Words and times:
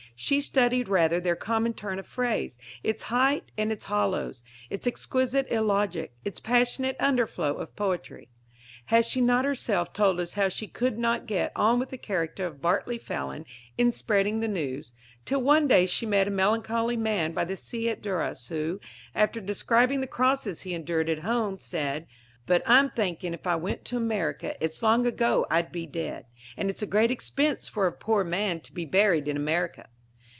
She 0.13 0.39
studied 0.39 0.87
rather 0.87 1.19
their 1.19 1.35
common 1.37 1.73
turn 1.73 1.97
of 1.97 2.05
phrase, 2.05 2.55
its 2.83 3.01
heights 3.03 3.49
and 3.57 3.71
its 3.71 3.85
hollows, 3.85 4.43
its 4.69 4.85
exquisite 4.85 5.49
illogic, 5.51 6.13
its 6.23 6.39
passionate 6.39 6.95
underflow 6.99 7.55
of 7.59 7.75
poetry. 7.75 8.29
Has 8.93 9.07
she 9.07 9.19
not 9.19 9.45
herself 9.45 9.93
told 9.93 10.19
us 10.19 10.33
how 10.33 10.47
she 10.47 10.67
could 10.67 10.99
not 10.99 11.25
get 11.25 11.51
on 11.55 11.79
with 11.79 11.89
the 11.89 11.97
character 11.97 12.45
of 12.45 12.61
Bartley 12.61 12.99
Fallon 12.99 13.45
in 13.79 13.91
Spreading 13.91 14.41
the 14.41 14.47
News, 14.47 14.91
till 15.25 15.41
one 15.41 15.67
day 15.67 15.87
she 15.87 16.05
met 16.05 16.27
a 16.27 16.31
melancholy 16.31 16.97
man 16.97 17.31
by 17.31 17.43
the 17.43 17.57
sea 17.57 17.89
at 17.89 18.03
Duras, 18.03 18.49
who, 18.49 18.79
after 19.15 19.41
describing 19.41 20.01
the 20.01 20.05
crosses 20.07 20.61
he 20.61 20.75
endured 20.75 21.09
at 21.09 21.19
home, 21.19 21.57
said: 21.57 22.05
"But 22.45 22.61
I'm 22.67 22.91
thinking 22.91 23.33
if 23.33 23.47
I 23.47 23.55
went 23.55 23.85
to 23.85 23.97
America, 23.97 24.53
it's 24.63 24.83
long 24.83 25.07
ago 25.07 25.47
I'd 25.49 25.71
be 25.71 25.87
dead. 25.87 26.27
And 26.57 26.69
it's 26.69 26.83
a 26.83 26.85
great 26.85 27.09
expense 27.09 27.67
for 27.67 27.87
a 27.87 27.91
poor 27.91 28.23
man 28.23 28.59
to 28.59 28.71
be 28.71 28.85
buried 28.85 29.27
in 29.27 29.35
America." 29.35 29.87